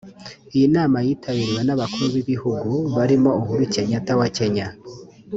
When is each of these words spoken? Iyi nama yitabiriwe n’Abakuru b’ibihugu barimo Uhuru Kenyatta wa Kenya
Iyi 0.55 0.67
nama 0.75 0.97
yitabiriwe 1.07 1.61
n’Abakuru 1.65 2.05
b’ibihugu 2.13 2.73
barimo 2.97 3.29
Uhuru 3.41 3.63
Kenyatta 3.73 4.13
wa 4.19 4.27
Kenya 4.37 4.67